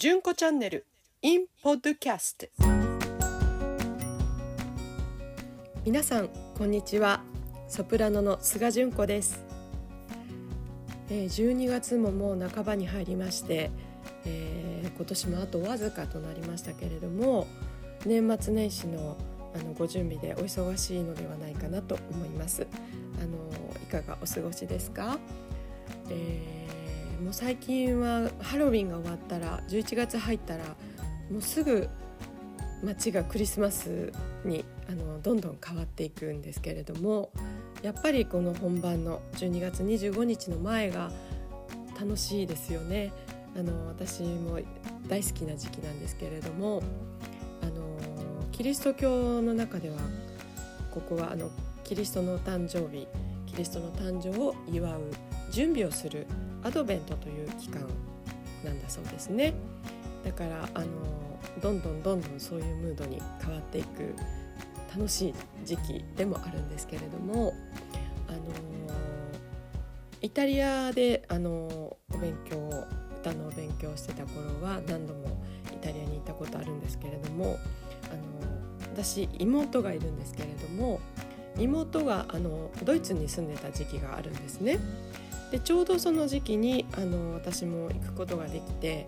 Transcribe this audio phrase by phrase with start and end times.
[0.00, 0.86] 純子チャンネル
[1.22, 2.48] in podcast
[5.84, 7.20] 皆さんこんにちは。
[7.66, 9.44] ソプラノの菅純子です、
[11.10, 13.72] えー、12月ももう半ばに入りまして、
[14.24, 17.48] えー今年もあとわずかとなりましたけれども
[18.06, 19.16] 年末年始の
[19.52, 22.68] あのご準備でお忙しいのではないかなと思います。
[23.20, 23.36] あの
[23.82, 25.18] いかがお過ごしですか、
[26.08, 26.77] えー
[27.22, 30.64] もう最近はハロウィンが終わったら11月入ったら
[31.30, 31.88] もうすぐ
[32.82, 34.12] 街がクリスマス
[34.44, 37.30] にあのどんどん変わっていくんですけれども
[37.82, 41.10] やっぱりこの本番の12月25日の前が
[41.98, 43.12] 楽しいですよね。
[43.56, 44.60] あの私も
[45.08, 46.82] 大好きな時期なんですけれども
[47.62, 47.98] あの
[48.52, 49.96] キリスト教の中では
[50.92, 51.50] ここはあの
[51.82, 53.08] キリストの誕生日
[53.46, 55.00] キリストの誕生を祝う
[55.50, 56.26] 準備をする
[56.62, 57.80] アドベントという期間
[58.64, 59.54] なんだそうですね
[60.24, 60.86] だからあの
[61.62, 64.14] どんどんどんどんそういうムードに変わっていく
[64.94, 65.34] 楽しい
[65.64, 67.52] 時期でもあるんですけれども
[68.28, 68.38] あの
[70.20, 72.56] イタリアであのお勉強
[73.20, 75.40] 歌のお勉強してた頃は何度も
[75.72, 77.56] イタリアに行ったことあるんですけれども
[78.10, 81.00] あの私妹がいるんですけれども
[81.58, 84.78] 妹があのドイツに住んでた時期があるんですね。
[85.50, 89.06] でちょうどその時期にあの私も行くことができて、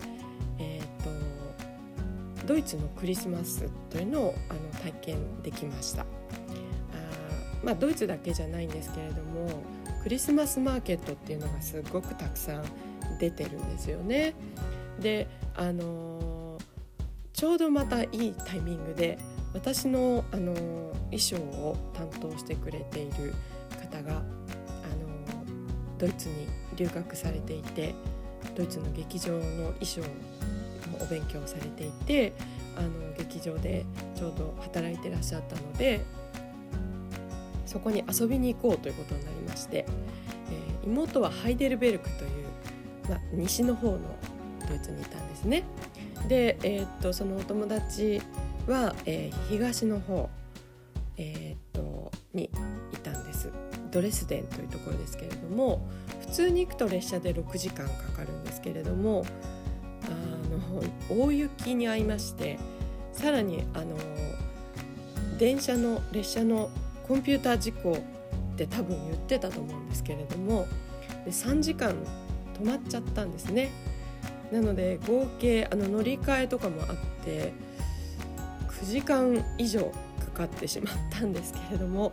[0.59, 6.05] えー、とドイツのクリスマスというのをあの体験できましたあ、
[7.63, 9.61] まあ、ドイツだけじゃないんですけれども
[10.03, 12.63] クリスマスマーケットっていうのがすごくたくさん
[13.19, 14.33] 出てるんですよね。
[14.99, 16.57] であの
[17.33, 19.17] ちょうどまたいいタイミングで
[19.53, 20.53] 私の、あの
[21.11, 23.33] 衣装を担当してくれている
[23.81, 24.23] 方が、
[26.01, 27.93] ドイツに留学されていて
[28.55, 29.39] ドイツの劇場の
[29.73, 30.07] 衣装の
[30.99, 32.33] お勉強をされていて
[32.75, 33.85] あの劇場で
[34.15, 36.01] ちょうど働いてらっしゃったので
[37.67, 39.85] そこに遊びに行こうということになりまして、
[40.49, 42.29] えー妹はハイデルベルクという、
[43.07, 43.99] ま、西の方の
[44.67, 45.63] ドイツにいたんですね。
[46.27, 48.19] で、えーっとそのお友達
[48.65, 50.27] は、えー東の方、
[51.17, 51.81] えーっと
[53.91, 55.85] ドレスデンというところですけれども
[56.21, 59.25] 普通に行くと列車で6時間かかるんですけれども
[60.05, 62.57] あの大雪に遭いまして
[63.13, 63.97] さらにあの
[65.37, 66.69] 電車の列車の
[67.07, 70.67] コンピューター事故って多分言ってたと思うんですけれども
[71.25, 71.95] で3時間
[72.59, 73.71] 止まっちゃったんですね。
[74.51, 77.53] なので合計あの乗り換えとかもあって
[78.81, 82.11] 9時間以上かかってしまったんですけれども、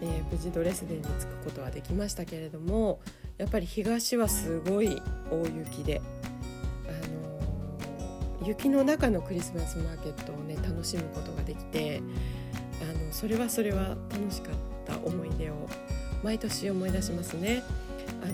[0.00, 3.00] えー無事ドレスデンに着くことはできましたけれども
[3.36, 5.00] やっぱり東はすごい
[5.30, 6.00] 大雪で、
[6.86, 12.00] あのー雪の中のクリスマスマーケットをね楽しむことができて
[12.80, 14.54] あのそれはそれは楽しかっ
[14.86, 15.54] た思い出を
[16.22, 17.62] 毎年思い出しますね。
[18.22, 18.32] あの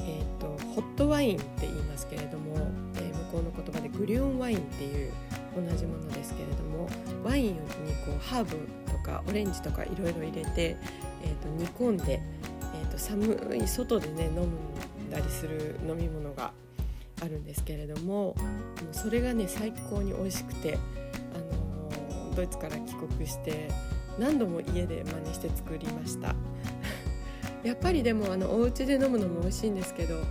[0.00, 2.56] えー、とホットワインって言いますけれども、
[2.96, 5.12] えー向こうの言葉でグリューンワインっていう
[5.54, 6.88] 同じものですけれども
[7.24, 7.54] ワインに
[8.06, 8.56] こうハーブ
[8.90, 10.76] とかオレンジとかいろいろ入れて、
[11.22, 12.20] えー、と煮込んで、
[12.74, 16.52] えー、と寒い外でね飲んだりする飲み物が
[17.22, 18.34] あるんですけれどもも
[18.92, 20.78] うそれがね最高に美味しくて、
[21.34, 21.74] あのー
[22.34, 23.68] ドイツから帰国して
[24.18, 26.34] 何度も家で真似して作りました。
[27.64, 30.24] やっぱりでもあのお家で飲むのも美味しいんですけど、あの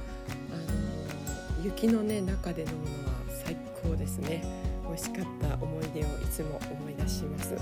[1.63, 3.13] 雪のね中で飲むのは
[3.43, 4.43] 最高ですね
[4.93, 7.55] 美味しかった思い出をいつも思い出します。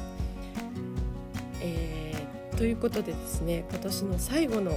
[1.61, 4.71] えーということでですね今年の最後の、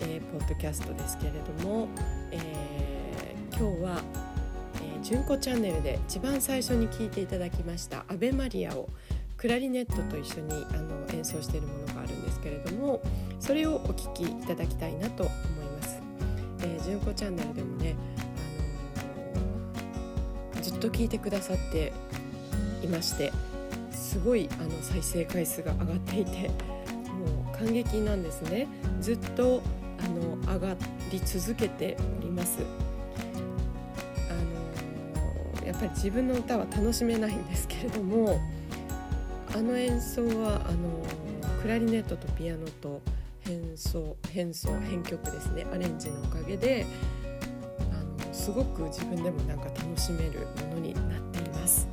[0.00, 1.88] えーポッドキャストですけれども、
[2.32, 4.02] えー今日は
[4.82, 8.88] 「えー、純子チャンネル」で一番最初に聞いていただきました「アベマリア」を
[9.36, 13.00] クラリネットと一緒にあの演奏しているものがあるんですけれども
[13.38, 15.36] それをお聞きいただきたいなと思い
[15.80, 16.02] ます。
[16.64, 17.94] えー、純子チャンネルでもね、
[20.62, 21.92] ずっと聞いてくださって
[22.82, 23.32] いまして
[23.90, 26.54] すごいあの再生回数が上がっていても
[27.52, 28.68] う感激なんですね
[29.00, 29.62] ずっと
[29.98, 30.76] あの上が
[31.10, 32.58] り続けております。
[34.28, 38.40] あのやっぱり自分の歌は楽しめないんですけれども
[39.54, 41.04] あの演奏はあの
[41.60, 43.00] クラリネットとピアノと
[43.40, 46.86] 変奏変奏編曲ですねアレンジのおかげで
[47.92, 51.86] あのすごく自分でもなんか楽しめるものになっています。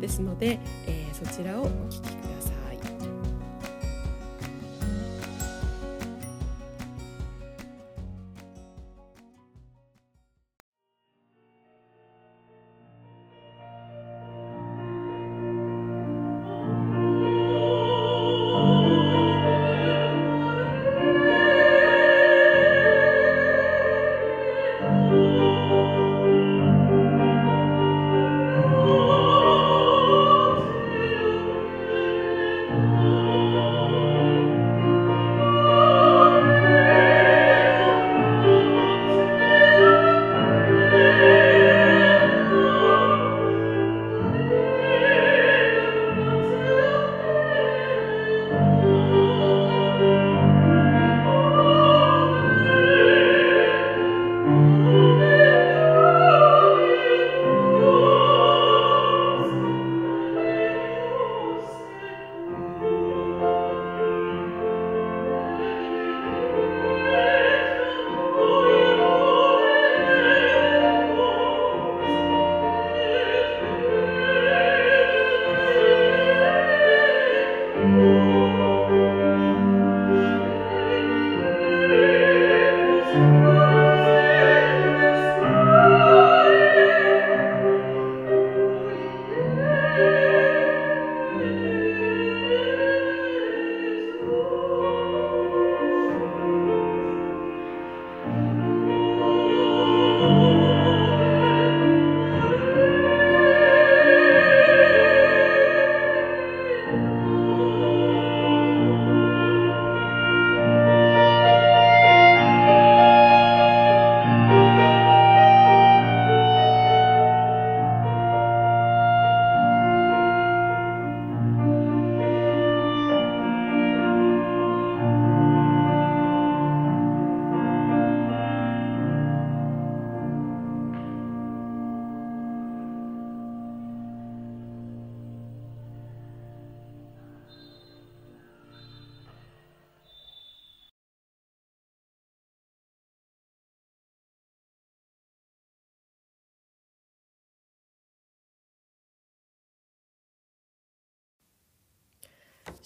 [0.00, 2.25] ですので、えーそちらをお聴きください。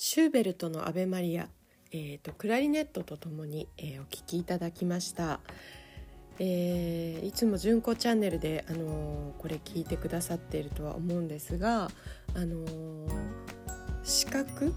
[0.03, 1.51] シューベルトの「アベマリア」
[1.93, 5.41] えーと、クラリネットとともに、えー、お聴きいただきました。
[6.39, 11.91] えー、いつも純子チャンネルで、あのー、これ聞いてくださっているとは思うんですが、
[12.35, 13.09] あのー、
[14.03, 14.73] 視覚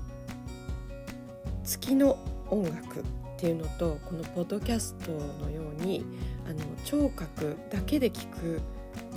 [1.64, 2.18] 付きの
[2.50, 3.04] 音楽っ
[3.38, 5.12] ていうのとこのポッドキャスト
[5.46, 6.04] のように
[6.46, 8.62] あの聴覚だけで聞く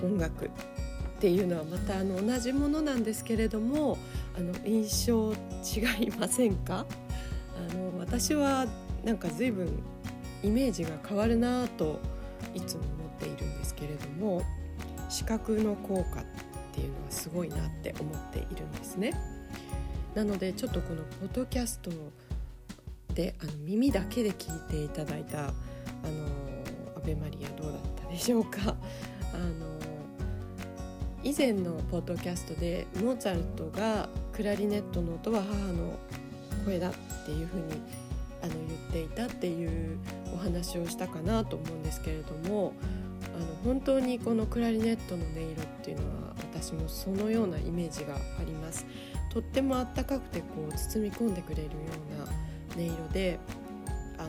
[0.04, 0.50] 音楽
[1.16, 3.96] っていうのはまたあの同じものなんですけれども
[4.36, 6.84] あの印象違いませんか？
[7.70, 8.66] あの私は
[9.02, 9.82] なんか随分
[10.42, 11.98] イメージが変わるなと
[12.54, 14.42] いつも思っているんですけれども
[15.08, 16.24] 視覚の効果っ
[16.72, 19.12] ていうのはすごいなって思っているんですね。
[20.14, 21.90] なのでちょっとこのポッドキャスト
[23.14, 25.54] であの耳だけで聞いていただいた「あの
[26.96, 28.76] アベマリア」どうだったでしょうか？
[29.32, 29.95] あの
[31.26, 35.98] 以前のポッドキャストでモーツァルトがクラリネットの音は母の
[36.64, 36.92] 声だっ
[37.24, 37.64] ていうふうに
[38.42, 39.98] あの言っていたっていう
[40.32, 42.74] お話をしたかなと思うんですけれども
[43.34, 48.86] あの本当にこのクラリネットの音色っていうのは私もそのようなイメージがあります。
[49.32, 51.70] とってもあったかくてこう包み込んでくれるよ
[52.14, 53.40] うな音色で
[54.16, 54.28] あの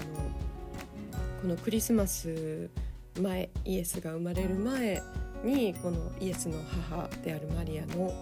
[1.44, 2.72] このクリスマス
[3.22, 5.00] 前イエスが生まれる前
[5.44, 6.58] にこのイエスの
[6.90, 8.14] 母であるマリアの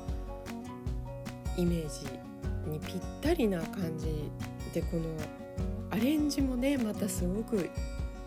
[1.57, 4.29] イメージにぴったりな感じ
[4.73, 5.03] でこの
[5.91, 7.69] アレンジもねまたすごく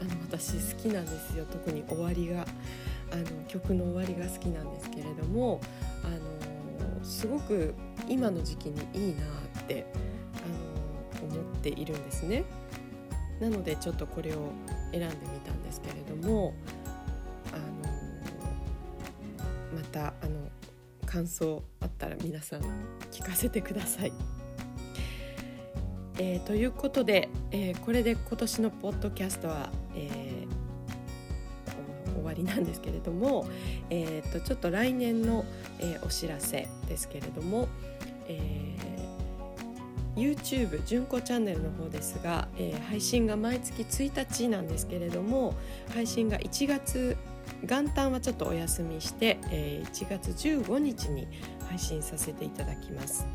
[0.00, 2.47] あの私好きなんですよ特に終わりが
[3.12, 5.61] あの曲の終わりが好きなんですけれども
[6.04, 7.75] あのすごく
[8.09, 9.23] 今の時期にいいな
[9.62, 9.87] って
[11.21, 12.45] あの思っているんですね。
[13.40, 14.50] なのでちょっとこれを
[14.92, 16.54] 選んでみたんですけれども
[19.88, 20.50] たあの
[21.07, 22.61] 感想あったら皆さん
[23.11, 24.12] 聞かせてください。
[26.21, 33.47] えー、ということで、えー、これで今年のポッドキャストは、えー、終わりなんですけれども、
[33.88, 35.45] えー、とちょっと来年の、
[35.78, 37.68] え、お知らせですけれども、
[38.26, 45.54] えー、YouTube 純子チャンネルの方ですが、え、配信が毎月1日なんですけれども
[45.95, 47.16] 配信が1月
[47.62, 51.26] 元旦はちょっとお休みして、えー、1月15日に
[51.69, 53.26] 配信させていただきます。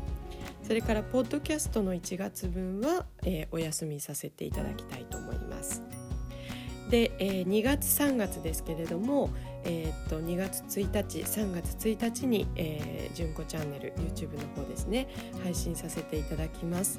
[0.62, 3.04] それからポッドキャストの1月分は、
[3.50, 5.82] お休みさせていただきたいと思います。
[6.90, 9.30] で、えー、2月3月ですけれども、
[9.64, 12.46] えー、っと2月1日3月1日に、
[13.14, 15.08] 純子チャンネル YouTube の方ですね
[15.42, 16.98] 配信させていただきます。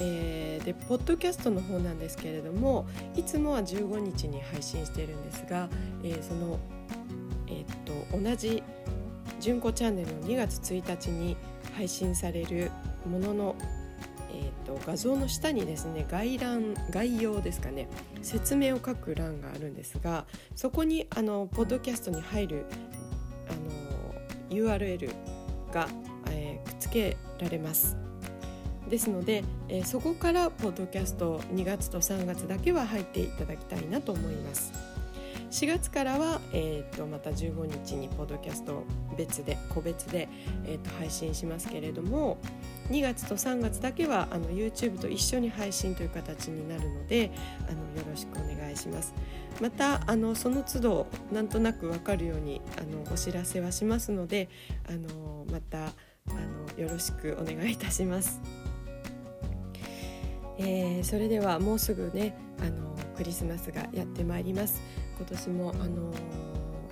[0.00, 5.68] えー、でポッドキャストの方なんですけれどもいつもは15日に配信しているんですが、
[6.02, 6.58] えー、その、
[7.46, 8.62] えー、っと同じ
[9.40, 11.36] 純子チャンネルの2月1日に
[11.74, 12.70] 配信される
[13.06, 13.56] ものの、
[14.32, 17.88] えーと、画像の下にですね概覧概要ですかね
[18.22, 22.66] 説明を書く欄があるんですがそこにあのポッドキャストに入る
[23.48, 25.10] あの URL
[25.72, 25.88] が、
[26.30, 28.09] えー、くっつけられます。
[28.90, 34.72] ですので、えー、そこからポッドキャスト2月と3月だけは入っていただきたいなと思います。
[35.50, 38.84] 4月からは、えー、とまた15日にポッドキャスト
[39.16, 40.28] 別で個別で、
[40.64, 42.38] えー、と配信しますけれども
[42.88, 47.32] 2月と3月だけはあの YouTube と一緒に配信という形になるので
[47.68, 49.12] あのよろしくお願いします。
[49.60, 54.48] またあのその都度なんとなく分かるようにあのお知らせはしますので
[54.88, 55.90] あのまたあ
[56.76, 58.40] のよろしくお願いいたします。
[60.62, 64.82] えー、それではもうすぐねあのクリスマスがやってまいります。
[65.16, 66.12] 今年もあの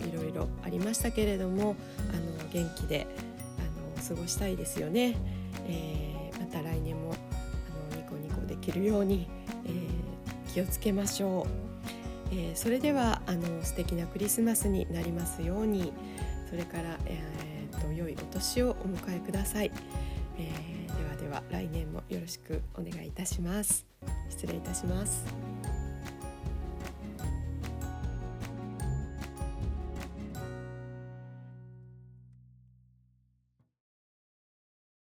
[0.09, 1.77] いろいろありましたけれども
[2.13, 3.07] あの元気で
[3.59, 5.17] あの過ごしたいですよね、
[5.67, 9.29] えー、また来年もあのニコニコできるように、
[9.65, 11.47] えー、気をつけましょ
[12.33, 15.93] う、えー、それではあの素敵なクリスマスになりますように。
[16.49, 19.71] それから、えー、と良いお年をお迎えください、
[20.39, 23.87] えー、ではでは来年もよろしくお願いいたします。
[24.29, 25.25] 失礼いたします。